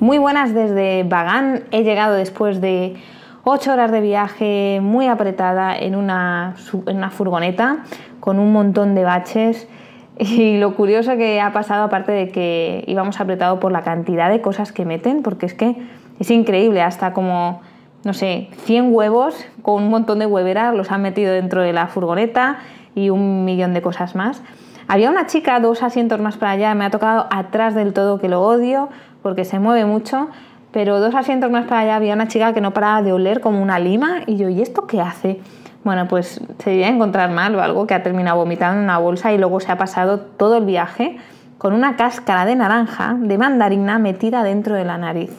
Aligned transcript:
Muy 0.00 0.18
buenas 0.18 0.54
desde 0.54 1.02
Bagán. 1.02 1.64
He 1.72 1.82
llegado 1.82 2.14
después 2.14 2.60
de 2.60 2.94
8 3.42 3.72
horas 3.72 3.90
de 3.90 4.00
viaje 4.00 4.78
muy 4.80 5.08
apretada 5.08 5.76
en 5.76 5.96
una, 5.96 6.54
en 6.86 6.96
una 6.98 7.10
furgoneta 7.10 7.78
con 8.20 8.38
un 8.38 8.52
montón 8.52 8.94
de 8.94 9.04
baches. 9.04 9.68
Y 10.20 10.58
lo 10.58 10.74
curioso 10.74 11.16
que 11.16 11.40
ha 11.40 11.52
pasado, 11.52 11.84
aparte 11.84 12.10
de 12.10 12.30
que 12.30 12.82
íbamos 12.88 13.20
apretado 13.20 13.60
por 13.60 13.70
la 13.70 13.82
cantidad 13.82 14.28
de 14.28 14.40
cosas 14.40 14.72
que 14.72 14.84
meten, 14.84 15.22
porque 15.22 15.46
es 15.46 15.54
que 15.54 15.76
es 16.18 16.30
increíble, 16.32 16.82
hasta 16.82 17.12
como, 17.12 17.60
no 18.02 18.14
sé, 18.14 18.48
100 18.64 18.92
huevos 18.92 19.46
con 19.62 19.84
un 19.84 19.90
montón 19.90 20.18
de 20.18 20.26
hueveras 20.26 20.74
los 20.74 20.90
han 20.90 21.02
metido 21.02 21.32
dentro 21.32 21.62
de 21.62 21.72
la 21.72 21.86
furgoneta 21.86 22.58
y 22.96 23.10
un 23.10 23.44
millón 23.44 23.74
de 23.74 23.82
cosas 23.82 24.16
más. 24.16 24.42
Había 24.90 25.10
una 25.10 25.26
chica 25.26 25.60
dos 25.60 25.82
asientos 25.82 26.18
más 26.18 26.38
para 26.38 26.52
allá, 26.52 26.74
me 26.74 26.86
ha 26.86 26.90
tocado 26.90 27.26
atrás 27.30 27.74
del 27.74 27.92
todo 27.92 28.18
que 28.18 28.30
lo 28.30 28.40
odio, 28.40 28.88
porque 29.22 29.44
se 29.44 29.58
mueve 29.58 29.84
mucho, 29.84 30.28
pero 30.72 30.98
dos 30.98 31.14
asientos 31.14 31.50
más 31.50 31.66
para 31.66 31.82
allá 31.82 31.96
había 31.96 32.14
una 32.14 32.26
chica 32.26 32.54
que 32.54 32.62
no 32.62 32.72
paraba 32.72 33.02
de 33.02 33.12
oler 33.12 33.42
como 33.42 33.60
una 33.62 33.78
lima 33.78 34.22
y 34.24 34.36
yo, 34.36 34.48
¿y 34.48 34.62
esto 34.62 34.86
qué 34.86 35.02
hace? 35.02 35.40
Bueno, 35.84 36.08
pues 36.08 36.40
se 36.58 36.70
debía 36.70 36.88
encontrar 36.88 37.30
mal 37.30 37.54
o 37.54 37.62
algo 37.62 37.86
que 37.86 37.92
ha 37.92 38.02
terminado 38.02 38.38
vomitando 38.38 38.78
en 38.78 38.84
una 38.84 38.96
bolsa 38.96 39.30
y 39.30 39.36
luego 39.36 39.60
se 39.60 39.70
ha 39.70 39.76
pasado 39.76 40.20
todo 40.20 40.56
el 40.56 40.64
viaje 40.64 41.18
con 41.58 41.74
una 41.74 41.96
cáscara 41.96 42.46
de 42.46 42.56
naranja 42.56 43.14
de 43.20 43.36
mandarina 43.36 43.98
metida 43.98 44.42
dentro 44.42 44.74
de 44.74 44.86
la 44.86 44.96
nariz. 44.96 45.36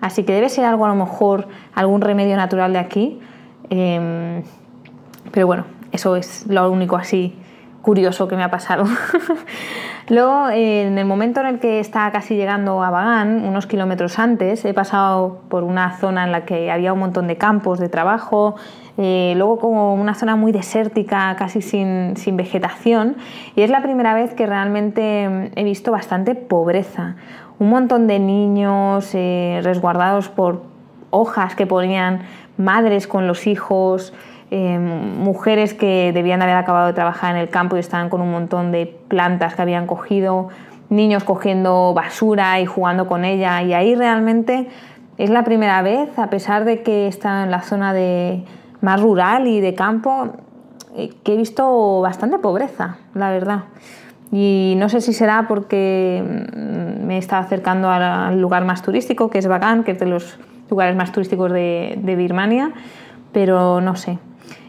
Así 0.00 0.24
que 0.24 0.32
debe 0.32 0.48
ser 0.48 0.64
algo 0.64 0.84
a 0.84 0.88
lo 0.88 0.96
mejor, 0.96 1.46
algún 1.74 2.00
remedio 2.00 2.36
natural 2.36 2.72
de 2.72 2.78
aquí. 2.80 3.20
Em, 3.68 4.42
pero 5.30 5.46
bueno, 5.46 5.64
eso 5.92 6.16
es 6.16 6.44
lo 6.48 6.68
único 6.72 6.96
así 6.96 7.36
curioso 7.82 8.28
que 8.28 8.36
me 8.36 8.42
ha 8.42 8.50
pasado. 8.50 8.84
Luego, 10.08 10.48
en 10.50 10.98
el 10.98 11.04
momento 11.04 11.40
en 11.40 11.46
el 11.46 11.58
que 11.60 11.78
estaba 11.78 12.10
casi 12.10 12.34
llegando 12.34 12.82
a 12.82 12.90
Bagán, 12.90 13.44
unos 13.44 13.66
kilómetros 13.66 14.18
antes, 14.18 14.64
he 14.64 14.74
pasado 14.74 15.40
por 15.48 15.62
una 15.62 15.96
zona 15.98 16.24
en 16.24 16.32
la 16.32 16.44
que 16.44 16.70
había 16.70 16.92
un 16.92 16.98
montón 16.98 17.28
de 17.28 17.36
campos 17.36 17.78
de 17.78 17.88
trabajo, 17.88 18.56
eh, 18.98 19.34
luego 19.36 19.58
como 19.58 19.94
una 19.94 20.14
zona 20.14 20.36
muy 20.36 20.52
desértica, 20.52 21.34
casi 21.36 21.62
sin, 21.62 22.14
vegetación, 22.36 23.16
y 23.54 23.62
es 23.62 23.70
la 23.70 23.82
primera 23.82 24.14
vez 24.14 24.34
que 24.34 24.46
realmente 24.46 25.52
he 25.54 25.64
visto 25.64 25.92
bastante 25.92 26.34
pobreza. 26.34 27.16
Un 27.58 27.70
montón 27.70 28.06
de 28.06 28.18
niños 28.18 29.10
eh, 29.14 29.60
resguardados 29.62 30.28
por 30.28 30.62
hojas 31.10 31.54
que 31.54 31.66
ponían 31.66 32.22
madres 32.56 33.06
con 33.06 33.26
los 33.26 33.46
hijos, 33.46 34.12
Em, 34.52 35.18
mujeres 35.18 35.74
que 35.74 36.10
debían 36.12 36.42
haber 36.42 36.56
acabado 36.56 36.88
de 36.88 36.92
trabajar 36.92 37.36
en 37.36 37.40
el 37.40 37.50
campo 37.50 37.76
y 37.76 37.80
estaban 37.80 38.08
con 38.08 38.20
un 38.20 38.32
montón 38.32 38.72
de 38.72 38.86
plantas 38.86 39.54
que 39.54 39.62
habían 39.62 39.86
cogido, 39.86 40.48
niños 40.88 41.22
cogiendo 41.22 41.94
basura 41.94 42.58
y 42.60 42.66
jugando 42.66 43.06
con 43.06 43.24
ella. 43.24 43.62
Y 43.62 43.74
ahí 43.74 43.94
realmente 43.94 44.68
es 45.18 45.30
la 45.30 45.44
primera 45.44 45.82
vez, 45.82 46.18
a 46.18 46.30
pesar 46.30 46.64
de 46.64 46.82
que 46.82 47.06
está 47.06 47.44
en 47.44 47.52
la 47.52 47.62
zona 47.62 47.92
de, 47.92 48.44
más 48.80 49.00
rural 49.00 49.46
y 49.46 49.60
de 49.60 49.74
campo, 49.74 50.30
eh, 50.96 51.10
que 51.22 51.34
he 51.34 51.36
visto 51.36 52.00
bastante 52.00 52.38
pobreza, 52.40 52.96
la 53.14 53.30
verdad. 53.30 53.64
Y 54.32 54.74
no 54.78 54.88
sé 54.88 55.00
si 55.00 55.12
será 55.12 55.46
porque 55.46 56.24
mm, 56.24 57.06
me 57.06 57.18
estaba 57.18 57.42
acercando 57.42 57.88
al 57.88 58.40
lugar 58.40 58.64
más 58.64 58.82
turístico, 58.82 59.30
que 59.30 59.38
es 59.38 59.46
Bagan, 59.46 59.84
que 59.84 59.92
es 59.92 60.00
de 60.00 60.06
los 60.06 60.40
lugares 60.68 60.96
más 60.96 61.12
turísticos 61.12 61.52
de, 61.52 61.98
de 62.02 62.16
Birmania, 62.16 62.72
pero 63.32 63.80
no 63.80 63.94
sé. 63.94 64.18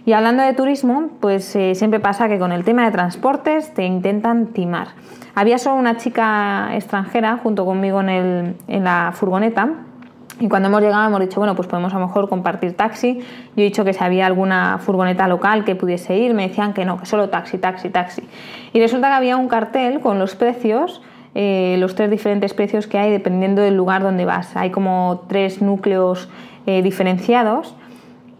Y 0.06 0.14
hablando 0.14 0.42
de 0.42 0.54
turismo, 0.54 1.10
pues 1.20 1.56
eh, 1.56 1.76
siempre 1.76 2.00
pasa 2.00 2.28
que 2.28 2.40
con 2.40 2.52
el 2.52 2.64
tema 2.64 2.86
de 2.86 2.92
transportes 2.92 3.74
te 3.74 3.86
intentan 3.86 4.48
timar. 4.48 4.90
Había 5.36 5.58
solo 5.60 5.76
una 5.76 5.98
chica 5.98 6.70
extranjera 6.74 7.38
junto 7.38 7.66
conmigo 7.66 8.02
en, 8.02 8.56
la 8.68 9.12
furgoneta 9.14 9.70
y 10.40 10.50
cuando 10.50 10.70
hemos 10.70 10.82
llegado 10.82 11.08
hemos 11.08 11.20
dicho, 11.20 11.40
bueno, 11.40 11.56
pues 11.56 11.68
podemos 11.68 11.94
a 11.94 12.00
lo 12.00 12.08
mejor 12.08 12.28
compartir 12.28 12.76
taxi. 12.76 13.20
Yo 13.56 13.62
he 13.62 13.64
dicho 13.64 13.86
que 13.86 13.94
si 13.94 14.04
había 14.04 14.26
alguna 14.26 14.80
furgoneta 14.80 15.28
local 15.28 15.64
que 15.64 15.76
pudiese 15.76 16.18
ir, 16.18 16.34
me 16.34 16.48
decían 16.48 16.74
que 16.74 16.84
no, 16.84 16.98
que 16.98 17.06
solo 17.06 17.30
taxi, 17.30 17.60
taxi, 17.60 17.90
taxi. 17.90 18.28
Y 18.74 18.80
resulta 18.80 19.10
que 19.10 19.14
había 19.14 19.38
un 19.38 19.48
cartel 19.48 20.00
con 20.00 20.18
los 20.18 20.36
precios, 20.36 21.04
eh, 21.36 21.76
los 21.78 21.94
tres 21.94 22.10
diferentes 22.10 22.56
precios 22.56 22.88
que 22.88 22.98
hay 22.98 23.12
dependiendo 23.12 23.62
del 23.62 23.78
lugar 23.78 24.02
donde 24.02 24.26
vas. 24.26 24.58
Hay 24.58 24.72
como 24.72 25.26
tres 25.30 25.62
núcleos 25.62 26.28
eh, 26.66 26.82
diferenciados 26.82 27.76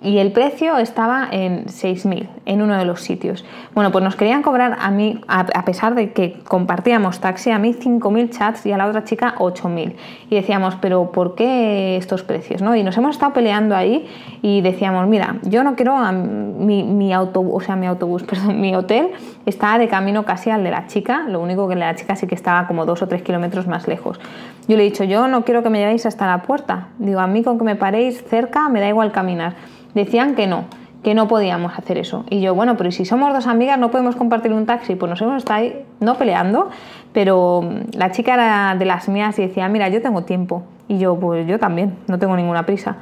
y 0.04 0.18
el 0.18 0.32
precio 0.32 0.78
estaba 0.80 1.28
en 1.32 1.66
6.000 1.66 2.28
en 2.46 2.62
uno 2.64 2.76
de 2.76 2.86
los 2.86 3.02
sitios. 3.02 3.46
Bueno, 3.76 3.92
pues 3.92 4.04
nos 4.04 4.16
querían 4.16 4.42
cobrar 4.42 4.78
a 4.80 4.90
mí, 4.90 5.22
a, 5.28 5.64
pesar 5.64 5.94
de 5.94 6.12
que 6.12 6.40
compartíamos 6.48 7.20
taxi, 7.20 7.52
a 7.52 7.60
mí 7.60 7.74
5.000 7.74 8.30
chats 8.32 8.66
y 8.66 8.72
a 8.72 8.78
la 8.78 8.88
otra 8.88 9.04
chica 9.04 9.36
8.000. 9.38 9.94
Y 10.32 10.36
decíamos, 10.36 10.76
pero 10.82 11.12
¿por 11.12 11.36
qué 11.36 11.98
estos 11.98 12.24
precios? 12.24 12.64
¿no? 12.64 12.76
Y 12.76 12.82
nos 12.82 12.98
hemos 12.98 13.16
estado 13.16 13.34
peleando 13.34 13.76
ahí 13.76 14.08
y 14.42 14.62
decíamos, 14.62 15.08
mira, 15.08 15.36
yo 15.44 15.64
no 15.64 15.76
quiero 15.76 15.96
mi, 16.12 16.84
mi 16.84 17.14
autobús, 17.14 17.62
o 17.62 17.66
sea, 17.66 17.76
mi 17.76 17.86
autobús, 17.86 18.24
perdón, 18.30 18.60
mi 18.60 18.74
hotel 18.76 19.12
está 19.46 19.78
de 19.78 19.88
camino 19.88 20.24
casi 20.24 20.50
al 20.50 20.64
de 20.64 20.72
la 20.72 20.88
chica, 20.88 21.24
lo 21.28 21.40
único 21.40 21.68
que 21.68 21.76
la 21.76 21.96
chica 21.96 22.16
sí 22.16 22.28
que 22.28 22.36
estaba 22.36 22.68
como 22.68 22.86
dos 22.86 23.02
o 23.02 23.08
tres 23.08 23.22
kilómetros 23.22 23.68
más 23.68 23.88
lejos. 23.88 24.20
Yo 24.68 24.78
le 24.78 24.84
he 24.84 24.86
dicho, 24.86 25.04
yo 25.04 25.28
no 25.28 25.44
quiero 25.44 25.64
que 25.64 25.70
me 25.70 25.80
llevéis 25.80 26.06
hasta 26.06 26.28
la 26.28 26.44
puerta. 26.44 26.90
Digo, 27.00 27.20
a 27.20 27.28
mí 27.28 27.44
con 27.44 27.58
que 27.58 27.64
me 27.64 27.76
paréis 27.76 28.24
cerca 28.24 28.70
me 28.70 28.80
da 28.80 28.88
igual 28.88 29.12
caminar 29.12 29.56
decían 29.94 30.36
que 30.36 30.48
no, 30.48 30.66
que 31.04 31.14
no 31.14 31.28
podíamos 31.28 31.78
hacer 31.78 31.98
eso. 31.98 32.26
Y 32.30 32.42
yo, 32.42 32.56
bueno, 32.56 32.78
pero 32.78 32.92
si 32.92 33.06
somos 33.06 33.34
dos 33.34 33.48
amigas 33.48 33.78
no 33.78 33.92
podemos 33.92 34.16
compartir 34.16 34.54
un 34.54 34.66
taxi, 34.66 34.96
pues 34.96 35.10
nos 35.10 35.22
hemos 35.22 35.38
estado 35.38 35.60
ahí, 35.60 35.86
no 36.00 36.16
peleando, 36.16 36.70
pero 37.14 37.68
la 37.94 38.12
chica 38.12 38.34
era 38.34 38.76
de 38.76 38.86
las 38.86 39.10
mías 39.10 39.38
y 39.40 39.44
decía, 39.44 39.68
mira, 39.68 39.90
yo 39.90 40.02
tengo 40.02 40.24
tiempo. 40.24 40.64
Y 40.88 40.98
yo, 40.98 41.18
pues 41.18 41.48
yo 41.48 41.58
también, 41.58 41.96
no 42.08 42.20
tengo 42.20 42.36
ninguna 42.36 42.66
prisa. 42.66 42.98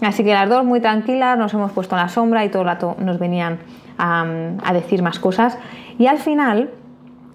Así 0.00 0.24
que 0.24 0.32
las 0.32 0.48
dos 0.48 0.64
muy 0.64 0.80
tranquilas, 0.80 1.38
nos 1.38 1.52
hemos 1.54 1.72
puesto 1.72 1.96
en 1.96 2.02
la 2.02 2.08
sombra 2.08 2.44
y 2.44 2.48
todo 2.48 2.62
el 2.62 2.68
rato 2.68 2.96
nos 2.98 3.18
venían 3.18 3.58
a, 3.98 4.72
decir 4.72 5.02
más 5.02 5.18
cosas. 5.18 5.58
Y 5.98 6.06
al 6.06 6.18
final, 6.18 6.70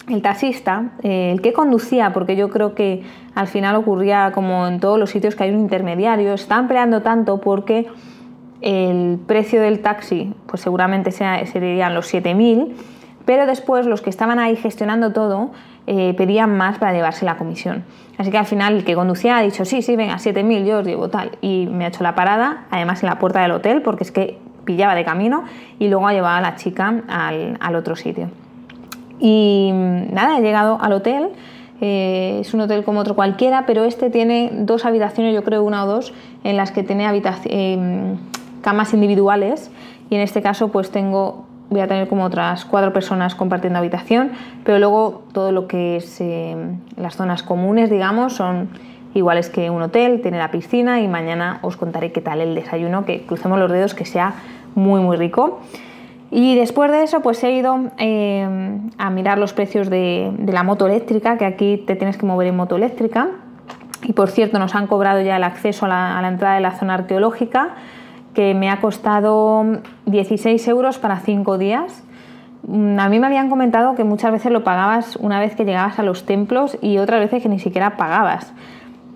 el 0.10 0.22
taxista, 0.22 0.92
eh, 1.04 1.32
el 1.32 1.42
que 1.42 1.54
conducía, 1.54 2.14
porque 2.14 2.36
yo 2.36 2.50
creo 2.50 2.76
que 2.76 3.04
al 3.36 3.48
final 3.48 3.76
ocurría 3.76 4.32
como 4.34 4.68
en 4.68 4.80
todos 4.80 5.00
los 5.00 5.10
sitios 5.10 5.36
que 5.36 5.44
hay 5.44 5.52
un 5.52 5.60
intermediario, 5.60 6.34
están 6.34 6.68
peleando 6.68 7.02
tanto 7.02 7.40
porque 7.40 7.88
el 8.62 9.20
precio 9.28 9.62
del 9.62 9.82
taxi 9.82 10.34
pues 10.48 10.62
seguramente 10.62 11.12
serían 11.12 11.94
los 11.94 12.12
7.000, 12.12 12.74
pero 13.26 13.46
después 13.46 13.86
los 13.86 14.02
que 14.02 14.10
estaban 14.10 14.40
ahí 14.40 14.56
gestionando 14.56 15.14
todo 15.14 15.52
eh, 15.86 16.14
pedían 16.18 16.58
más 16.58 16.80
para 16.80 16.94
llevarse 16.94 17.26
la 17.26 17.38
comisión. 17.38 17.84
Así 18.18 18.32
que 18.32 18.38
al 18.38 18.46
final 18.46 18.78
el 18.78 18.84
que 18.84 18.96
conducía 18.96 19.38
ha 19.38 19.42
dicho, 19.42 19.64
sí, 19.64 19.82
sí, 19.82 19.96
venga, 19.96 20.16
7.000 20.16 20.66
yo 20.66 20.80
os 20.80 20.86
llevo 20.86 21.10
tal. 21.10 21.38
Y 21.42 21.68
me 21.72 21.86
ha 21.86 21.90
hecho 21.90 22.04
la 22.04 22.16
parada, 22.16 22.66
además 22.72 23.04
en 23.04 23.10
la 23.10 23.20
puerta 23.20 23.42
del 23.42 23.52
hotel, 23.52 23.82
porque 23.84 24.04
es 24.04 24.12
que 24.12 24.40
pillaba 24.68 24.94
de 24.94 25.04
camino 25.04 25.46
y 25.80 25.88
luego 25.88 26.08
ha 26.08 26.14
llevado 26.14 26.38
a 26.38 26.42
la 26.42 26.56
chica 26.56 27.02
al, 27.08 27.76
otro 27.76 27.96
sitio. 27.96 28.30
Y 29.20 29.72
nada, 29.74 30.38
he 30.38 30.42
llegado 30.42 30.78
al 30.80 30.94
hotel. 30.94 31.30
Eh, 31.82 32.38
es 32.42 32.54
un 32.54 32.62
hotel 32.62 32.84
como 32.84 33.00
otro 33.00 33.16
cualquiera, 33.16 33.66
pero 33.66 33.84
este 33.84 34.12
tiene 34.12 34.52
dos 34.54 34.86
habitaciones, 34.86 35.34
yo 35.34 35.44
creo 35.44 35.64
una 35.64 35.84
o 35.84 35.88
dos, 35.88 36.14
en 36.44 36.58
las 36.58 36.72
que 36.72 36.84
tiene 36.84 37.08
eh, 37.46 38.16
camas 38.62 38.94
individuales 38.94 39.72
y 40.10 40.16
en 40.16 40.22
este 40.22 40.42
caso 40.42 40.70
pues 40.70 40.90
tengo 40.90 41.46
voy 41.70 41.82
a 41.82 41.88
tener 41.88 42.08
como 42.08 42.24
otras 42.24 42.66
cuatro 42.66 42.94
personas 42.94 43.36
compartiendo 43.36 43.80
habitación, 43.80 44.32
pero 44.64 44.80
luego 44.80 45.24
todo 45.34 45.52
lo 45.52 45.68
que 45.68 45.98
es 45.98 46.22
eh, 46.22 46.56
las 46.96 47.16
zonas 47.16 47.44
comunes, 47.44 47.90
digamos, 47.90 48.34
son 48.34 48.70
iguales 49.18 49.50
que 49.50 49.70
un 49.70 49.82
hotel, 49.82 50.22
tiene 50.22 50.38
la 50.38 50.52
piscina 50.52 51.02
y 51.02 51.08
mañana 51.08 51.60
os 51.62 51.78
contaré 51.78 52.12
qué 52.12 52.22
tal 52.22 52.42
el 52.42 52.56
desayuno, 52.56 53.06
que 53.06 53.26
crucemos 53.26 53.60
los 53.60 53.72
dedos 53.72 53.94
que 53.94 54.06
sea 54.06 54.36
muy 54.76 55.02
muy 55.02 55.18
rico. 55.18 55.60
Y 56.30 56.56
después 56.56 56.92
de 56.92 57.04
eso 57.04 57.22
pues 57.22 57.44
he 57.44 57.52
ido 57.52 57.80
eh, 57.98 58.80
a 58.98 59.10
mirar 59.10 59.38
los 59.38 59.54
precios 59.54 59.90
de, 59.90 60.32
la 60.46 60.64
moto 60.64 60.88
eléctrica, 60.88 61.38
que 61.38 61.46
aquí 61.46 61.78
te 61.78 61.96
tienes 61.96 62.18
que 62.18 62.26
mover 62.26 62.48
en 62.48 62.56
moto 62.56 62.76
eléctrica. 62.76 63.30
Y 64.04 64.14
por 64.14 64.30
cierto 64.30 64.60
nos 64.60 64.76
han 64.76 64.88
cobrado 64.88 65.22
ya 65.22 65.38
el 65.38 65.44
acceso 65.44 65.86
a 65.86 65.90
la, 65.90 66.18
a 66.18 66.22
la 66.22 66.28
entrada 66.28 66.56
de 66.56 66.62
la 66.62 66.72
zona 66.72 66.96
arqueológica 66.96 67.76
que 68.38 68.54
me 68.54 68.70
ha 68.70 68.80
costado 68.82 69.66
16 70.06 70.68
euros 70.68 71.00
para 71.00 71.18
5 71.22 71.58
días. 71.58 72.04
Mm, 72.68 73.00
a 73.00 73.10
mí 73.10 73.20
me 73.20 73.26
habían 73.26 73.50
comentado 73.50 73.96
que 73.96 74.04
muchas 74.04 74.32
veces 74.32 74.52
lo 74.52 74.64
pagabas 74.64 75.16
una 75.16 75.40
vez 75.40 75.56
que 75.56 75.66
llegabas 75.66 75.98
a 75.98 76.04
los 76.04 76.26
templos 76.26 76.78
y 76.80 77.00
otras 77.00 77.20
veces 77.20 77.42
que 77.42 77.50
ni 77.50 77.58
siquiera 77.58 77.98
pagabas. 77.98 78.54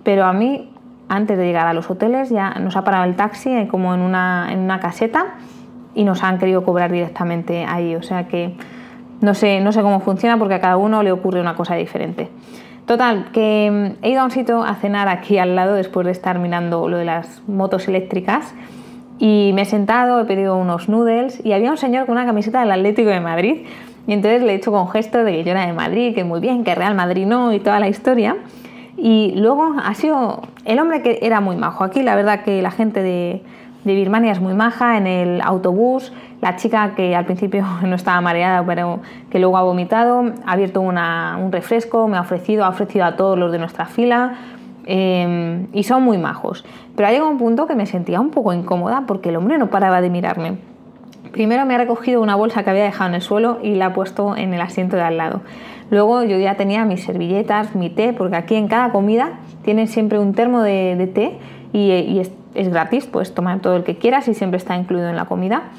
Pero 0.02 0.24
a 0.24 0.32
mí 0.32 0.68
antes 1.08 1.36
de 1.36 1.44
llegar 1.44 1.66
a 1.66 1.74
los 1.74 1.90
hoteles, 1.90 2.30
ya 2.30 2.54
nos 2.54 2.74
ha 2.76 2.84
parado 2.84 3.04
el 3.04 3.16
taxi 3.16 3.50
eh, 3.50 3.68
como 3.70 3.94
en 3.94 4.00
una, 4.00 4.48
en 4.50 4.60
una 4.60 4.80
caseta 4.80 5.34
y 5.94 6.04
nos 6.04 6.22
han 6.22 6.38
querido 6.38 6.64
cobrar 6.64 6.90
directamente 6.90 7.66
ahí. 7.66 7.94
O 7.94 8.02
sea 8.02 8.28
que 8.28 8.54
no 9.20 9.34
sé, 9.34 9.60
no 9.60 9.72
sé 9.72 9.82
cómo 9.82 10.00
funciona 10.00 10.38
porque 10.38 10.54
a 10.54 10.60
cada 10.60 10.78
uno 10.78 11.02
le 11.02 11.12
ocurre 11.12 11.40
una 11.40 11.54
cosa 11.54 11.74
diferente. 11.74 12.30
Total, 12.86 13.26
que 13.32 13.94
mm, 14.00 14.04
he 14.04 14.10
ido 14.10 14.22
a 14.22 14.24
un 14.24 14.30
sitio 14.30 14.62
a 14.62 14.74
cenar 14.76 15.08
aquí 15.08 15.38
al 15.38 15.54
lado 15.54 15.74
después 15.74 16.06
de 16.06 16.12
estar 16.12 16.38
mirando 16.38 16.88
lo 16.88 16.96
de 16.96 17.04
las 17.04 17.42
motos 17.46 17.88
eléctricas 17.88 18.54
y 19.18 19.52
me 19.54 19.62
he 19.62 19.64
sentado, 19.66 20.18
he 20.18 20.24
pedido 20.24 20.56
unos 20.56 20.88
noodles 20.88 21.44
y 21.44 21.52
había 21.52 21.70
un 21.70 21.76
señor 21.76 22.06
con 22.06 22.16
una 22.16 22.24
camiseta 22.24 22.60
del 22.60 22.72
Atlético 22.72 23.10
de 23.10 23.20
Madrid 23.20 23.66
y 24.06 24.12
entonces 24.14 24.42
le 24.42 24.52
he 24.52 24.54
hecho 24.56 24.72
con 24.72 24.88
gesto 24.88 25.22
de 25.22 25.32
que 25.32 25.44
yo 25.44 25.50
era 25.50 25.66
de 25.66 25.74
Madrid, 25.74 26.14
que 26.14 26.24
muy 26.24 26.40
bien, 26.40 26.64
que 26.64 26.74
Real 26.74 26.94
Madrid 26.94 27.26
no 27.26 27.52
y 27.52 27.60
toda 27.60 27.78
la 27.78 27.88
historia. 27.88 28.36
Y 29.04 29.32
luego 29.34 29.74
ha 29.82 29.94
sido 29.94 30.42
el 30.64 30.78
hombre 30.78 31.02
que 31.02 31.18
era 31.22 31.40
muy 31.40 31.56
majo. 31.56 31.82
Aquí 31.82 32.04
la 32.04 32.14
verdad 32.14 32.44
que 32.44 32.62
la 32.62 32.70
gente 32.70 33.02
de, 33.02 33.42
Birmania 33.84 34.30
es 34.30 34.40
muy 34.40 34.54
maja, 34.54 34.96
en 34.96 35.08
el 35.08 35.40
autobús, 35.40 36.12
la 36.40 36.54
chica 36.54 36.94
que 36.94 37.16
al 37.16 37.24
principio 37.24 37.66
no 37.82 37.96
estaba 37.96 38.20
mareada, 38.20 38.64
pero 38.64 39.00
que 39.28 39.40
luego 39.40 39.56
ha 39.58 39.62
vomitado, 39.64 40.26
ha 40.46 40.52
abierto 40.52 40.80
un 40.80 41.50
refresco, 41.50 42.06
me 42.06 42.16
ha 42.16 42.20
ofrecido, 42.20 42.64
ha 42.64 42.68
ofrecido 42.68 43.04
a 43.04 43.16
todos 43.16 43.36
los 43.36 43.50
de 43.50 43.58
nuestra 43.58 43.86
fila 43.86 44.34
em, 44.86 45.66
y 45.72 45.82
son 45.82 46.04
muy 46.04 46.18
majos. 46.18 46.64
Pero 46.94 47.08
ha 47.08 47.10
llegado 47.10 47.28
un 47.28 47.38
punto 47.38 47.66
que 47.66 47.74
me 47.74 47.86
sentía 47.86 48.20
un 48.20 48.30
poco 48.30 48.52
incómoda 48.52 49.02
porque 49.08 49.30
el 49.30 49.36
hombre 49.36 49.58
no 49.58 49.68
paraba 49.68 50.00
de 50.00 50.10
mirarme. 50.10 50.71
Primero 51.32 51.64
me 51.64 51.74
ha 51.74 51.78
recogido 51.78 52.20
una 52.20 52.36
bolsa 52.36 52.62
que 52.62 52.70
había 52.70 52.84
dejado 52.84 53.08
en 53.08 53.14
el 53.16 53.22
suelo 53.22 53.58
y 53.62 53.74
la 53.74 53.86
ha 53.86 53.92
puesto 53.94 54.36
en 54.36 54.52
el 54.52 54.60
asiento 54.60 54.96
de 54.96 55.02
al 55.02 55.16
lado. 55.16 55.40
Luego 55.90 56.22
yo 56.24 56.38
ya 56.38 56.56
tenía 56.56 56.84
mis 56.84 57.04
servilletas, 57.04 57.74
mi 57.74 57.90
té, 57.90 58.12
porque 58.12 58.36
aquí 58.36 58.54
en 58.54 58.68
cada 58.68 58.92
comida 58.92 59.40
tienen 59.64 59.88
siempre 59.88 60.18
un 60.18 60.34
termo 60.34 60.62
de, 60.62 61.10
té 61.12 61.38
y, 61.72 62.18
es, 62.18 62.68
gratis, 62.68 63.06
puedes 63.06 63.34
tomar 63.34 63.60
todo 63.60 63.76
el 63.76 63.82
que 63.82 63.96
quieras 63.96 64.28
y 64.28 64.34
siempre 64.34 64.58
está 64.58 64.76
incluido 64.76 65.08
en 65.08 65.16
la 65.16 65.24
comida 65.24 65.70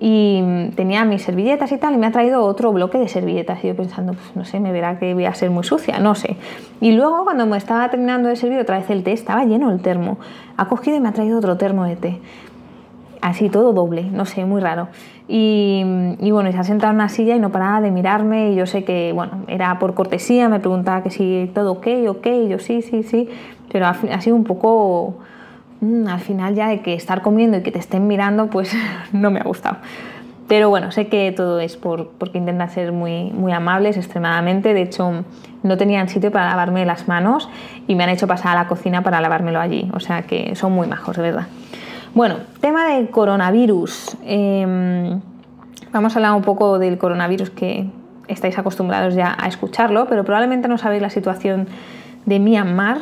y 0.00 0.70
tenía 0.76 1.04
mis 1.04 1.22
servilletas 1.22 1.72
y 1.72 1.78
tal, 1.78 1.94
y 1.94 1.98
me 1.98 2.06
ha 2.06 2.12
traído 2.12 2.44
otro 2.44 2.72
bloque 2.72 2.98
de 2.98 3.08
servilletas. 3.08 3.64
Y 3.64 3.68
yo 3.68 3.74
pensando, 3.74 4.12
pues 4.12 4.36
no 4.36 4.44
sé, 4.44 4.60
me 4.60 4.70
verá 4.70 4.98
que 4.98 5.12
voy 5.12 5.24
a 5.24 5.34
ser 5.34 5.50
muy 5.50 5.64
sucia, 5.64 5.98
no 5.98 6.14
sé. 6.14 6.36
Y 6.80 6.92
luego, 6.92 7.24
cuando 7.24 7.46
me 7.46 7.56
estaba 7.56 7.90
terminando 7.90 8.28
de 8.28 8.36
servir 8.36 8.60
otra 8.60 8.78
vez 8.78 8.88
el 8.90 9.02
té, 9.02 9.12
estaba 9.12 9.44
lleno 9.44 9.72
el 9.72 9.80
termo. 9.80 10.18
Ha 10.56 10.68
cogido 10.68 10.96
y 10.96 11.00
me 11.00 11.08
ha 11.08 11.12
traído 11.12 11.38
otro 11.38 11.56
termo 11.56 11.84
de 11.84 11.96
té. 11.96 12.20
Así 13.20 13.48
todo 13.48 13.72
doble, 13.72 14.04
no 14.04 14.24
sé, 14.24 14.44
muy 14.44 14.60
raro. 14.60 14.88
Y, 15.26 15.82
bueno, 16.30 16.50
se 16.52 16.58
ha 16.58 16.64
sentado 16.64 16.90
en 16.90 16.96
una 16.96 17.08
silla 17.08 17.36
y 17.36 17.38
no 17.38 17.50
paraba 17.50 17.80
de 17.80 17.90
mirarme. 17.90 18.52
Y 18.52 18.54
yo 18.54 18.66
sé 18.66 18.84
que, 18.84 19.12
bueno, 19.12 19.44
era 19.46 19.78
por 19.78 19.94
cortesía, 19.94 20.48
me 20.48 20.60
preguntaba 20.60 21.02
que 21.02 21.10
si 21.10 21.50
todo 21.54 21.72
ok, 21.72 21.86
ok. 22.08 22.26
Yo 22.48 22.58
sí, 22.58 22.82
sí, 22.82 23.02
sí. 23.02 23.28
Pero 23.70 23.86
ha, 23.86 23.90
ha 23.90 24.20
sido 24.20 24.36
un 24.36 24.44
poco 24.44 25.18
Mm, 25.80 26.08
al 26.08 26.20
final 26.20 26.54
ya 26.54 26.68
de 26.68 26.80
que 26.80 26.94
estar 26.94 27.22
comiendo 27.22 27.58
y 27.58 27.62
que 27.62 27.70
te 27.70 27.78
estén 27.78 28.06
mirando, 28.06 28.48
pues 28.48 28.74
no 29.12 29.30
me 29.30 29.40
ha 29.40 29.44
gustado. 29.44 29.76
Pero 30.48 30.70
bueno, 30.70 30.90
sé 30.92 31.08
que 31.08 31.30
todo 31.30 31.60
es 31.60 31.76
por, 31.76 32.08
porque 32.12 32.38
intentan 32.38 32.70
ser 32.70 32.90
muy, 32.90 33.30
muy 33.32 33.52
amables 33.52 33.98
extremadamente. 33.98 34.72
De 34.72 34.80
hecho, 34.80 35.24
no 35.62 35.76
tenían 35.76 36.08
sitio 36.08 36.32
para 36.32 36.48
lavarme 36.48 36.86
las 36.86 37.06
manos 37.06 37.50
y 37.86 37.94
me 37.94 38.04
han 38.04 38.10
hecho 38.10 38.26
pasar 38.26 38.56
a 38.56 38.62
la 38.62 38.68
cocina 38.68 39.02
para 39.02 39.20
lavármelo 39.20 39.60
allí. 39.60 39.90
O 39.92 40.00
sea 40.00 40.22
que 40.22 40.54
son 40.54 40.72
muy 40.72 40.86
majos, 40.86 41.16
de 41.16 41.22
verdad. 41.22 41.48
Bueno, 42.14 42.36
tema 42.60 42.88
de 42.88 43.10
coronavirus. 43.10 44.16
Em, 44.24 45.20
vamos 45.92 46.14
a 46.14 46.18
hablar 46.18 46.32
un 46.32 46.42
poco 46.42 46.78
del 46.78 46.98
coronavirus 46.98 47.50
que 47.50 47.86
estáis 48.28 48.58
acostumbrados 48.58 49.14
ya 49.14 49.36
a 49.38 49.46
escucharlo, 49.48 50.06
pero 50.08 50.24
probablemente 50.24 50.68
no 50.68 50.78
sabéis 50.78 51.02
la 51.02 51.10
situación 51.10 51.68
de 52.26 52.38
Myanmar. 52.38 52.98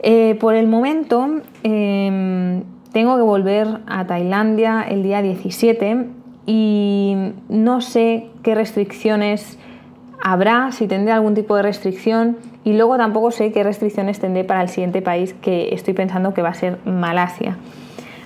Eh, 0.00 0.36
por 0.40 0.54
el 0.54 0.66
momento 0.66 1.40
em, 1.62 2.62
tengo 2.92 3.16
que 3.16 3.22
volver 3.22 3.66
a 3.86 4.06
Tailandia 4.06 4.82
el 4.82 5.02
día 5.02 5.22
17 5.22 6.06
y 6.46 7.16
no 7.48 7.80
sé 7.80 8.28
qué 8.42 8.54
restricciones 8.54 9.58
habrá, 10.22 10.72
si 10.72 10.86
tendré 10.86 11.12
algún 11.12 11.34
tipo 11.34 11.56
de 11.56 11.62
restricción 11.62 12.36
y 12.64 12.74
luego 12.74 12.96
tampoco 12.96 13.30
sé 13.30 13.52
qué 13.52 13.62
restricciones 13.62 14.20
tendré 14.20 14.44
para 14.44 14.62
el 14.62 14.68
siguiente 14.68 15.02
país 15.02 15.34
que 15.34 15.74
estoy 15.74 15.94
pensando 15.94 16.34
que 16.34 16.42
va 16.42 16.50
a 16.50 16.54
ser 16.54 16.78
Malasia. 16.84 17.56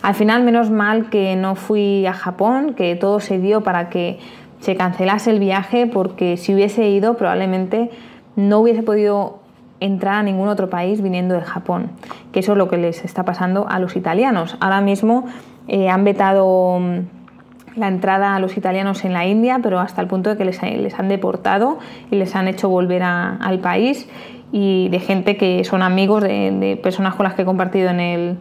Al 0.02 0.14
final, 0.14 0.42
menos 0.44 0.70
mal 0.70 1.10
que 1.10 1.34
no 1.36 1.54
fui 1.54 2.06
a 2.06 2.12
Japón, 2.12 2.74
que 2.74 2.94
todo 2.96 3.20
se 3.20 3.38
dio 3.38 3.62
para 3.62 3.88
que 3.88 4.18
se 4.60 4.76
cancelase 4.76 5.30
el 5.30 5.40
viaje, 5.40 5.86
porque 5.86 6.36
si 6.36 6.54
hubiese 6.54 6.88
ido 6.88 7.14
probablemente 7.14 7.90
no 8.36 8.60
hubiese 8.60 8.82
podido 8.82 9.40
entrar 9.80 10.14
a 10.14 10.22
ningún 10.22 10.48
otro 10.48 10.70
país 10.70 11.02
viniendo 11.02 11.34
de 11.34 11.42
Japón, 11.42 11.90
que 12.32 12.40
eso 12.40 12.52
es 12.52 12.58
lo 12.58 12.68
que 12.68 12.76
les 12.76 13.04
está 13.04 13.24
pasando 13.24 13.68
a 13.68 13.78
los 13.78 13.96
italianos. 13.96 14.56
Ahora 14.60 14.80
mismo 14.80 15.26
eh, 15.66 15.88
han 15.88 16.04
vetado 16.04 16.78
mm, 16.80 17.78
la 17.78 17.88
entrada 17.88 18.34
a 18.34 18.40
los 18.40 18.56
italianos 18.56 19.04
en 19.04 19.12
la 19.12 19.26
India, 19.26 19.60
pero 19.62 19.78
hasta 19.80 20.00
el 20.00 20.08
punto 20.08 20.30
de 20.30 20.36
que 20.36 20.44
les, 20.44 20.62
han 20.62 21.08
deportado 21.08 21.78
y 22.10 22.16
les 22.16 22.34
han 22.34 22.48
hecho 22.48 22.68
volver 22.68 23.02
al 23.02 23.58
país 23.60 24.08
y 24.50 24.88
de 24.88 24.98
gente 24.98 25.36
que 25.36 25.62
son 25.64 25.82
amigos 25.82 26.22
de 26.22 26.80
personas 26.82 27.14
con 27.14 27.24
las 27.24 27.34
que 27.34 27.42
he 27.42 27.44
compartido 27.44 27.90
en 27.90 28.00
el, 28.00 28.38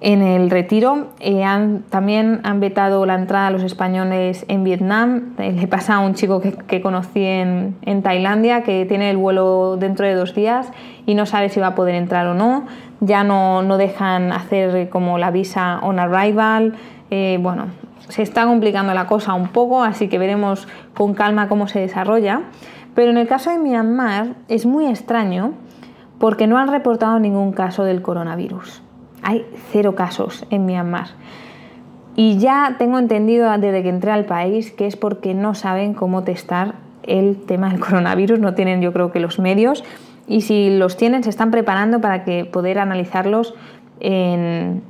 en 0.00 0.20
el 0.20 0.50
retiro 0.50 1.06
eh, 1.20 1.42
también 1.88 2.40
han 2.44 2.60
vetado 2.60 3.06
la 3.06 3.14
entrada 3.14 3.46
a 3.46 3.50
los 3.50 3.62
españoles 3.62 4.44
en 4.48 4.62
Vietnam. 4.62 5.34
Eh, 5.38 5.52
le 5.52 5.66
pasa 5.66 5.94
a 5.94 5.98
un 6.00 6.14
chico 6.14 6.40
que, 6.40 6.82
conocí 6.82 7.24
en, 7.24 8.02
Tailandia 8.02 8.62
que 8.62 8.84
tiene 8.84 9.10
el 9.10 9.16
vuelo 9.16 9.76
dentro 9.78 10.06
de 10.06 10.14
dos 10.14 10.34
días 10.34 10.70
y 11.06 11.14
no 11.14 11.24
sabe 11.24 11.48
si 11.48 11.60
va 11.60 11.68
a 11.68 11.74
poder 11.74 11.94
entrar 11.94 12.26
o 12.26 12.34
no. 12.34 12.66
Ya 13.00 13.24
no, 13.24 13.62
dejan 13.78 14.32
hacer 14.32 14.90
como 14.90 15.16
la 15.16 15.30
visa 15.30 15.78
on 15.82 15.98
arrival. 15.98 16.74
Eh, 17.10 17.38
bueno, 17.40 17.68
se 18.08 18.22
está 18.22 18.44
complicando 18.44 18.92
la 18.92 19.06
cosa 19.06 19.32
un 19.32 19.48
poco, 19.48 19.82
así 19.82 20.08
que 20.08 20.18
veremos 20.18 20.68
con 20.94 21.14
calma 21.14 21.48
cómo 21.48 21.68
se 21.68 21.80
desarrolla. 21.80 22.42
Pero 22.94 23.10
en 23.10 23.16
el 23.16 23.26
caso 23.26 23.50
de 23.50 23.58
Myanmar 23.58 24.34
es 24.48 24.66
muy 24.66 24.86
extraño 24.86 25.54
porque 26.18 26.46
no 26.46 26.58
han 26.58 26.68
reportado 26.68 27.18
ningún 27.18 27.52
caso 27.52 27.84
del 27.84 28.02
coronavirus 28.02 28.82
hay 29.26 29.44
cero 29.72 29.96
casos 29.96 30.46
en 30.50 30.66
Myanmar. 30.66 31.08
Y 32.14 32.38
ya 32.38 32.76
tengo 32.78 33.00
entendido 33.00 33.50
desde 33.58 33.82
que 33.82 33.88
entré 33.88 34.12
al 34.12 34.24
país 34.24 34.70
que 34.70 34.86
es 34.86 34.96
porque 34.96 35.34
no 35.34 35.56
saben 35.56 35.94
cómo 35.94 36.22
testar 36.22 36.76
el 37.02 37.36
tema 37.44 37.70
del 37.70 37.80
coronavirus, 37.86 38.38
no 38.38 38.54
tienen 38.54 38.80
yo 38.80 38.92
creo 38.92 39.10
que 39.10 39.18
los 39.18 39.40
medios 39.40 39.82
y 40.28 40.42
si 40.42 40.70
los 40.70 40.96
tienen 40.96 41.24
se 41.24 41.30
están 41.30 41.50
preparando 41.50 42.00
para 42.00 42.22
que 42.22 42.44
poder 42.44 42.78
analizarlos 42.78 43.54
en 43.98 44.82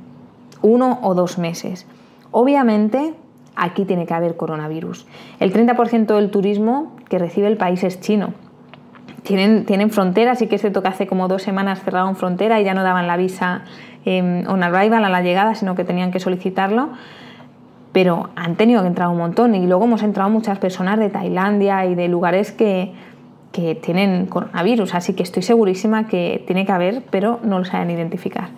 uno 0.61 0.99
o 1.01 1.15
dos 1.15 1.39
meses. 1.39 1.87
Obviamente 2.29 3.15
aquí 3.55 3.85
tiene 3.85 4.05
que 4.05 4.13
haber 4.13 4.37
coronavirus. 4.37 5.07
El 5.39 5.51
30% 5.51 6.15
del 6.15 6.29
turismo 6.29 6.95
que 7.09 7.17
recibe 7.17 7.47
el 7.47 7.57
país 7.57 7.83
es 7.83 7.99
chino. 8.01 8.35
Tienen, 9.23 9.65
tienen 9.65 9.89
fronteras, 9.89 10.43
y 10.43 10.47
que 10.47 10.59
se 10.59 10.69
toca 10.69 10.89
hace 10.89 11.07
como 11.07 11.27
dos 11.27 11.41
semanas 11.41 11.83
cerraron 11.83 12.15
frontera 12.15 12.61
y 12.61 12.63
ya 12.63 12.75
no 12.75 12.83
daban 12.83 13.07
la 13.07 13.17
visa 13.17 13.63
eh, 14.07 14.45
on 14.47 14.63
arrival 14.63 15.03
a 15.03 15.09
la 15.09 15.21
llegada, 15.21 15.53
sino 15.53 15.75
que 15.75 15.83
tenían 15.83 16.11
que 16.11 16.19
solicitarlo. 16.21 16.89
Pero 17.91 18.29
han 18.35 18.55
tenido 18.55 18.81
que 18.81 18.87
entrar 18.87 19.09
un 19.09 19.17
montón 19.17 19.53
y 19.53 19.67
luego 19.67 19.83
hemos 19.83 20.01
entrado 20.01 20.29
muchas 20.29 20.59
personas 20.59 20.97
de 20.97 21.09
Tailandia 21.09 21.85
y 21.85 21.95
de 21.95 22.07
lugares 22.07 22.51
que, 22.53 22.93
que 23.51 23.75
tienen 23.75 24.27
coronavirus, 24.27 24.95
así 24.95 25.13
que 25.13 25.23
estoy 25.23 25.43
segurísima 25.43 26.07
que 26.07 26.43
tiene 26.47 26.65
que 26.65 26.71
haber, 26.71 27.03
pero 27.09 27.39
no 27.43 27.59
lo 27.59 27.65
saben 27.65 27.89
identificar. 27.89 28.49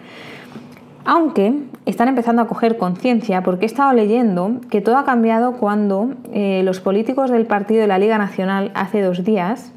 Aunque 1.05 1.53
están 1.85 2.09
empezando 2.09 2.41
a 2.41 2.47
coger 2.47 2.77
conciencia, 2.77 3.41
porque 3.41 3.65
he 3.65 3.65
estado 3.65 3.93
leyendo 3.93 4.57
que 4.69 4.81
todo 4.81 4.97
ha 4.97 5.05
cambiado 5.05 5.53
cuando 5.53 6.11
eh, 6.31 6.61
los 6.63 6.79
políticos 6.81 7.31
del 7.31 7.47
partido 7.47 7.81
de 7.81 7.87
la 7.87 7.97
Liga 7.97 8.19
Nacional 8.19 8.71
hace 8.75 9.01
dos 9.01 9.23
días 9.23 9.71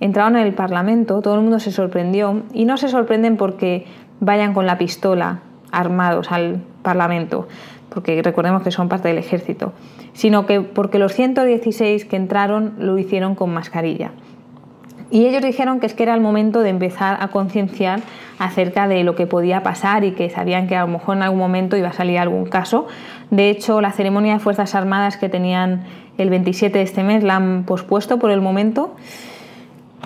entraron 0.00 0.36
en 0.36 0.46
el 0.46 0.54
Parlamento, 0.54 1.20
todo 1.20 1.34
el 1.34 1.40
mundo 1.40 1.58
se 1.58 1.72
sorprendió 1.72 2.42
y 2.52 2.64
no 2.64 2.76
se 2.76 2.88
sorprenden 2.88 3.36
porque 3.36 3.86
vayan 4.20 4.54
con 4.54 4.66
la 4.66 4.78
pistola 4.78 5.40
armados 5.70 6.32
al 6.32 6.62
Parlamento, 6.82 7.48
porque 7.90 8.22
recordemos 8.22 8.62
que 8.62 8.70
son 8.70 8.88
parte 8.88 9.08
del 9.08 9.18
ejército, 9.18 9.72
sino 10.12 10.46
que 10.46 10.60
porque 10.60 10.98
los 10.98 11.12
116 11.12 12.04
que 12.04 12.16
entraron 12.16 12.74
lo 12.78 12.98
hicieron 12.98 13.34
con 13.34 13.52
mascarilla. 13.52 14.12
Y 15.10 15.26
ellos 15.26 15.42
dijeron 15.42 15.80
que 15.80 15.86
es 15.86 15.94
que 15.94 16.02
era 16.02 16.14
el 16.14 16.20
momento 16.20 16.60
de 16.60 16.68
empezar 16.68 17.16
a 17.20 17.28
concienciar 17.28 18.00
acerca 18.38 18.88
de 18.88 19.04
lo 19.04 19.14
que 19.14 19.26
podía 19.26 19.62
pasar 19.62 20.04
y 20.04 20.12
que 20.12 20.28
sabían 20.28 20.68
que 20.68 20.76
a 20.76 20.82
lo 20.82 20.88
mejor 20.88 21.16
en 21.16 21.22
algún 21.22 21.38
momento 21.38 21.76
iba 21.76 21.88
a 21.88 21.92
salir 21.92 22.18
algún 22.18 22.44
caso. 22.44 22.86
De 23.30 23.48
hecho, 23.48 23.80
la 23.80 23.92
ceremonia 23.92 24.34
de 24.34 24.38
Fuerzas 24.38 24.74
Armadas 24.74 25.16
que 25.16 25.30
tenían 25.30 25.84
el 26.18 26.28
27 26.28 26.76
de 26.76 26.84
este 26.84 27.02
mes 27.02 27.22
la 27.22 27.36
han 27.36 27.64
pospuesto 27.64 28.18
por 28.18 28.30
el 28.30 28.42
momento 28.42 28.96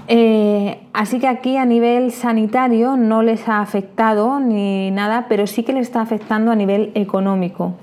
eh, 0.09 0.80
así 0.92 1.18
que 1.18 1.28
aquí 1.28 1.56
a 1.56 1.64
nivel 1.64 2.12
sanitario 2.12 2.97
no 2.97 3.23
les 3.23 3.49
ha 3.49 3.61
afectado 3.61 4.40
ni 4.40 4.90
nada, 4.90 5.26
pero 5.28 5.47
sí 5.47 5.62
que 5.62 5.73
les 5.73 5.82
está 5.82 6.00
afectando 6.00 6.50
a 6.50 6.56
nivel 6.56 6.90
económico. 6.94 7.75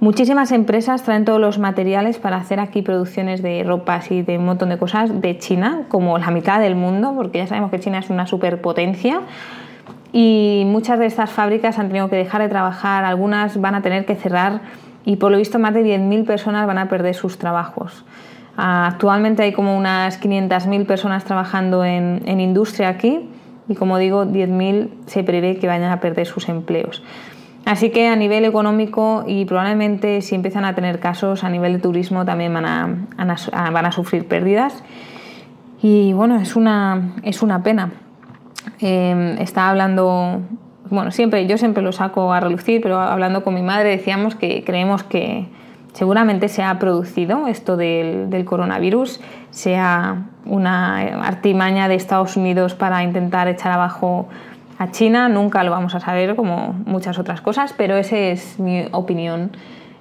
Muchísimas 0.00 0.50
empresas 0.50 1.02
traen 1.02 1.26
todos 1.26 1.38
los 1.38 1.58
materiales 1.58 2.18
para 2.18 2.36
hacer 2.36 2.58
aquí 2.58 2.80
producciones 2.80 3.42
de 3.42 3.62
ropas 3.64 4.10
y 4.10 4.22
de 4.22 4.38
un 4.38 4.46
montón 4.46 4.70
de 4.70 4.78
cosas 4.78 5.20
de 5.20 5.36
China, 5.36 5.82
como 5.88 6.16
la 6.16 6.30
mitad 6.30 6.58
del 6.58 6.74
mundo, 6.74 7.12
porque 7.14 7.38
ya 7.38 7.46
sabemos 7.46 7.70
que 7.70 7.80
China 7.80 7.98
es 7.98 8.08
una 8.08 8.26
superpotencia. 8.26 9.20
y 10.12 10.64
muchas 10.66 10.98
de 10.98 11.06
estas 11.06 11.30
fábricas 11.30 11.78
han 11.78 11.86
tenido 11.86 12.08
que 12.10 12.16
dejar 12.16 12.42
de 12.42 12.48
trabajar, 12.48 13.04
algunas 13.04 13.60
van 13.60 13.76
a 13.76 13.82
tener 13.82 14.06
que 14.06 14.16
cerrar 14.16 14.60
y 15.04 15.16
por 15.16 15.30
lo 15.30 15.38
visto 15.38 15.58
más 15.58 15.72
de 15.72 15.84
10.000 15.84 16.24
personas 16.24 16.66
van 16.66 16.78
a 16.78 16.88
perder 16.88 17.14
sus 17.14 17.38
trabajos. 17.38 18.04
Actualmente 18.62 19.42
hay 19.42 19.52
como 19.52 19.74
unas 19.74 20.20
500.000 20.20 20.84
personas 20.84 21.24
trabajando 21.24 21.82
en, 21.82 22.40
industria 22.40 22.90
aquí 22.90 23.30
y 23.70 23.74
como 23.74 23.96
digo, 23.96 24.26
10.000 24.26 24.90
se 25.06 25.24
prevé 25.24 25.56
que 25.56 25.66
vayan 25.66 25.90
a 25.90 26.00
perder 26.00 26.26
sus 26.26 26.46
empleos. 26.50 27.02
Así 27.64 27.88
que 27.88 28.08
a 28.08 28.16
nivel 28.16 28.44
económico 28.44 29.24
y 29.26 29.46
probablemente 29.46 30.20
si 30.20 30.34
empiezan 30.34 30.66
a 30.66 30.74
tener 30.74 31.00
casos 31.00 31.42
a 31.42 31.48
nivel 31.48 31.74
de 31.74 31.78
turismo 31.78 32.26
también 32.26 32.52
van 32.52 32.66
a, 32.66 33.70
van 33.72 33.86
a 33.86 33.92
sufrir 33.92 34.28
pérdidas. 34.28 34.84
Y 35.80 36.12
bueno, 36.12 36.36
es 36.36 36.54
una, 36.54 37.14
es 37.22 37.40
una 37.40 37.62
pena. 37.62 37.92
Eh, 38.80 39.36
estaba 39.38 39.70
hablando, 39.70 40.42
bueno, 40.90 41.12
siempre, 41.12 41.46
yo 41.46 41.56
siempre 41.56 41.82
lo 41.82 41.92
saco 41.92 42.30
a 42.30 42.40
relucir, 42.40 42.82
pero 42.82 43.00
hablando 43.00 43.42
con 43.42 43.54
mi 43.54 43.62
madre 43.62 43.88
decíamos 43.88 44.34
que 44.34 44.64
creemos 44.64 45.02
que 45.02 45.48
seguramente 45.92 46.48
se 46.48 46.62
ha 46.62 46.78
producido 46.78 47.46
esto 47.46 47.76
del, 47.76 48.44
coronavirus, 48.44 49.20
sea 49.50 50.26
una 50.44 50.98
artimaña 51.24 51.88
de 51.88 51.94
Estados 51.94 52.36
Unidos 52.36 52.74
para 52.74 53.02
intentar 53.02 53.48
echar 53.48 53.72
abajo 53.72 54.28
a 54.78 54.90
China, 54.90 55.28
nunca 55.28 55.62
lo 55.62 55.70
vamos 55.70 55.94
a 55.94 56.00
saber 56.00 56.36
como 56.36 56.74
muchas 56.86 57.18
otras 57.18 57.40
cosas, 57.40 57.74
pero 57.76 57.96
esa 57.96 58.16
es 58.16 58.58
mi 58.58 58.86
opinión 58.92 59.50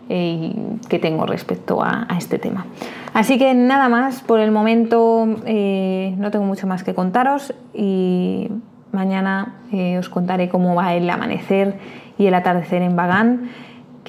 eh, 0.07 0.55
que 0.87 0.99
tengo 0.99 1.25
respecto 1.25 1.83
a, 1.83 2.07
este 2.17 2.39
tema. 2.39 2.65
Así 3.13 3.37
que 3.37 3.53
nada 3.53 3.89
más, 3.89 4.21
por 4.21 4.39
el 4.39 4.51
momento 4.51 5.27
eh, 5.45 6.15
no 6.17 6.31
tengo 6.31 6.45
mucho 6.45 6.65
más 6.65 6.83
que 6.83 6.93
contaros 6.93 7.53
y 7.73 8.49
mañana 8.91 9.55
eh, 9.71 9.97
os 9.97 10.09
contaré 10.09 10.49
cómo 10.49 10.75
va 10.75 10.93
el 10.93 11.09
amanecer 11.09 11.77
y 12.17 12.27
el 12.27 12.33
atardecer 12.33 12.81
en 12.81 12.95
Bagán, 12.95 13.49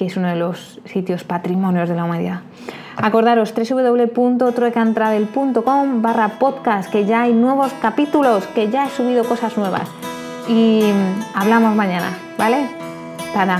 que 0.01 0.07
es 0.07 0.17
uno 0.17 0.27
de 0.29 0.35
los 0.35 0.81
sitios 0.85 1.23
patrimonios 1.23 1.87
de 1.87 1.93
la 1.93 2.05
humanidad. 2.05 2.39
Acordaros 2.97 3.53
www.truecantravel.com 3.53 6.01
barra 6.01 6.39
podcast, 6.39 6.91
que 6.91 7.05
ya 7.05 7.21
hay 7.21 7.33
nuevos 7.33 7.71
capítulos, 7.83 8.47
que 8.47 8.71
ya 8.71 8.87
he 8.87 8.89
subido 8.89 9.23
cosas 9.25 9.59
nuevas 9.59 9.87
y 10.49 10.85
hablamos 11.35 11.75
mañana, 11.75 12.17
¿vale? 12.35 12.67
Tada. 13.31 13.59